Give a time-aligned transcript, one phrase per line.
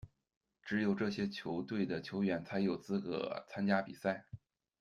[0.63, 4.25] 只有这些球队的球员才有资格参加比赛。